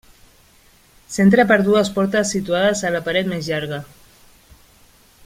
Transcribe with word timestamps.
S'entra 1.17 1.45
per 1.51 1.57
dues 1.67 1.91
portes 1.97 2.33
situades 2.37 2.83
a 2.89 2.93
la 2.97 3.05
paret 3.09 3.33
més 3.35 3.51
llarga. 3.53 3.81